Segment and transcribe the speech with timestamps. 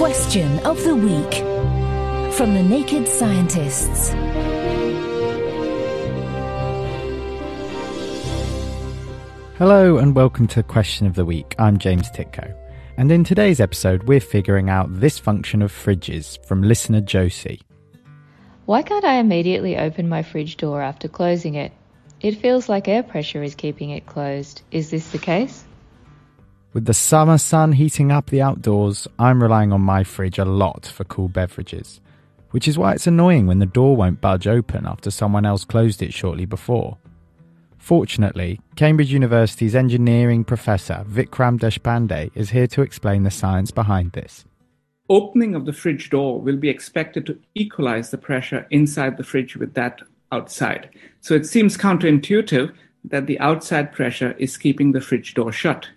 [0.00, 1.34] Question of the Week
[2.32, 4.08] from the Naked Scientists.
[9.58, 11.54] Hello and welcome to Question of the Week.
[11.58, 12.56] I'm James Tytko.
[12.96, 17.60] And in today's episode, we're figuring out this function of fridges from listener Josie.
[18.64, 21.72] Why can't I immediately open my fridge door after closing it?
[22.22, 24.62] It feels like air pressure is keeping it closed.
[24.70, 25.62] Is this the case?
[26.72, 30.86] With the summer sun heating up the outdoors, I'm relying on my fridge a lot
[30.86, 32.00] for cool beverages,
[32.52, 36.00] which is why it's annoying when the door won't budge open after someone else closed
[36.00, 36.96] it shortly before.
[37.76, 44.44] Fortunately, Cambridge University's engineering professor Vikram Deshpande is here to explain the science behind this.
[45.08, 49.56] Opening of the fridge door will be expected to equalize the pressure inside the fridge
[49.56, 50.90] with that outside.
[51.20, 55.88] So it seems counterintuitive that the outside pressure is keeping the fridge door shut.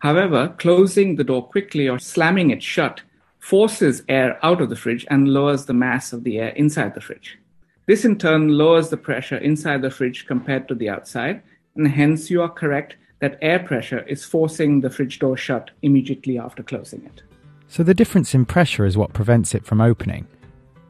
[0.00, 3.02] However, closing the door quickly or slamming it shut
[3.38, 7.00] forces air out of the fridge and lowers the mass of the air inside the
[7.00, 7.38] fridge.
[7.86, 11.42] This in turn lowers the pressure inside the fridge compared to the outside,
[11.74, 16.38] and hence you are correct that air pressure is forcing the fridge door shut immediately
[16.38, 17.22] after closing it.
[17.66, 20.26] So the difference in pressure is what prevents it from opening.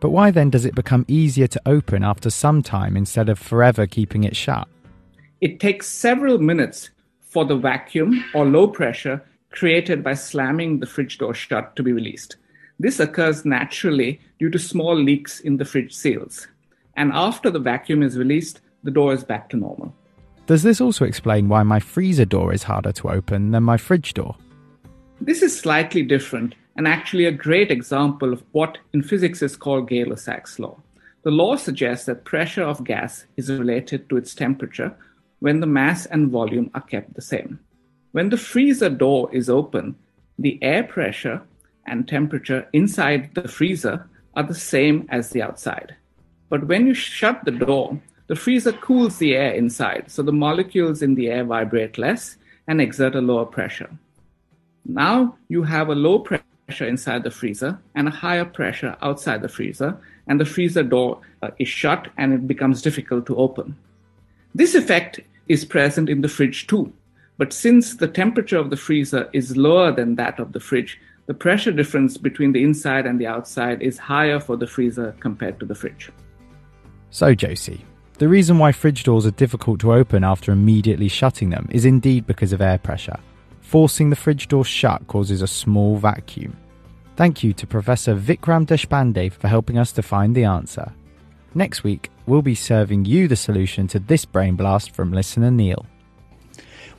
[0.00, 3.86] But why then does it become easier to open after some time instead of forever
[3.86, 4.68] keeping it shut?
[5.40, 6.90] It takes several minutes
[7.36, 11.92] for the vacuum or low pressure created by slamming the fridge door shut to be
[11.92, 12.36] released.
[12.80, 16.48] This occurs naturally due to small leaks in the fridge seals
[16.96, 19.92] and after the vacuum is released, the door is back to normal.
[20.46, 24.14] Does this also explain why my freezer door is harder to open than my fridge
[24.14, 24.34] door?
[25.20, 29.90] This is slightly different and actually a great example of what in physics is called
[29.90, 30.78] Gay-Lussac's law.
[31.22, 34.96] The law suggests that pressure of gas is related to its temperature
[35.40, 37.58] when the mass and volume are kept the same.
[38.12, 39.96] When the freezer door is open,
[40.38, 41.42] the air pressure
[41.86, 45.96] and temperature inside the freezer are the same as the outside.
[46.48, 51.02] But when you shut the door, the freezer cools the air inside, so the molecules
[51.02, 53.90] in the air vibrate less and exert a lower pressure.
[54.84, 59.48] Now you have a low pressure inside the freezer and a higher pressure outside the
[59.48, 59.96] freezer,
[60.26, 63.76] and the freezer door uh, is shut and it becomes difficult to open.
[64.56, 66.90] This effect is present in the fridge too,
[67.36, 71.34] but since the temperature of the freezer is lower than that of the fridge, the
[71.34, 75.66] pressure difference between the inside and the outside is higher for the freezer compared to
[75.66, 76.10] the fridge.
[77.10, 77.84] So, Josie,
[78.16, 82.26] the reason why fridge doors are difficult to open after immediately shutting them is indeed
[82.26, 83.18] because of air pressure.
[83.60, 86.56] Forcing the fridge door shut causes a small vacuum.
[87.16, 90.94] Thank you to Professor Vikram Deshpande for helping us to find the answer.
[91.54, 95.86] Next week, we'll be serving you the solution to this brain blast from listener Neil.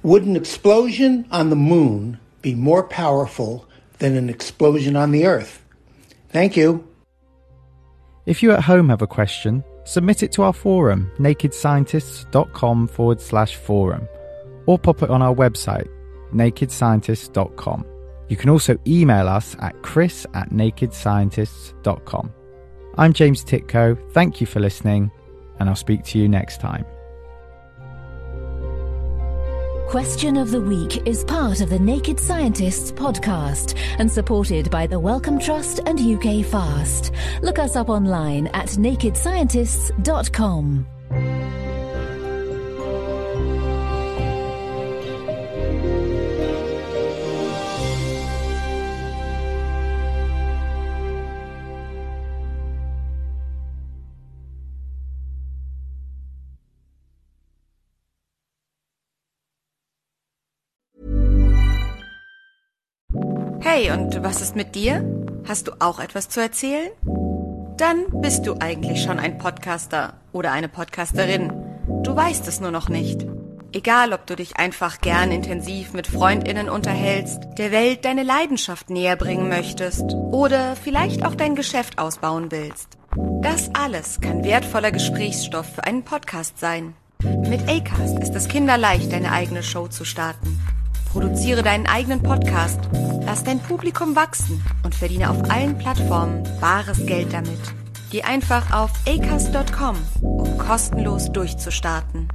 [0.03, 3.67] Would an explosion on the moon be more powerful
[3.99, 5.63] than an explosion on the Earth?
[6.29, 6.87] Thank you.
[8.25, 13.55] If you at home have a question, submit it to our forum, nakedscientists.com forward slash
[13.55, 14.07] forum,
[14.65, 15.87] or pop it on our website,
[16.33, 17.85] nakedscientists.com.
[18.27, 22.33] You can also email us at chris at nakedscientists.com.
[22.97, 24.11] I'm James Tytko.
[24.11, 25.11] Thank you for listening,
[25.59, 26.85] and I'll speak to you next time.
[29.89, 34.99] Question of the Week is part of the Naked Scientists podcast and supported by the
[34.99, 37.13] Wellcome Trust and UK Fast.
[37.41, 40.96] Look us up online at nakedscientists.com.
[63.69, 65.03] Hey, und was ist mit dir?
[65.45, 66.89] Hast du auch etwas zu erzählen?
[67.75, 71.51] Dann bist du eigentlich schon ein Podcaster oder eine Podcasterin.
[72.01, 73.25] Du weißt es nur noch nicht.
[73.73, 79.17] Egal, ob du dich einfach gern intensiv mit Freundinnen unterhältst, der Welt deine Leidenschaft näher
[79.17, 82.97] bringen möchtest oder vielleicht auch dein Geschäft ausbauen willst.
[83.41, 86.93] Das alles kann wertvoller Gesprächsstoff für einen Podcast sein.
[87.21, 90.57] Mit Acast ist es kinderleicht, deine eigene Show zu starten.
[91.11, 92.79] Produziere deinen eigenen Podcast,
[93.37, 97.59] lass dein Publikum wachsen und verdiene auf allen Plattformen bares Geld damit.
[98.09, 102.29] Geh einfach auf acast.com, um kostenlos durchzustarten.